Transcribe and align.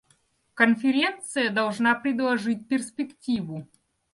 Конференция 0.55 1.51
должна 1.51 1.93
предложить 1.93 2.67
перспективу. 2.67 3.67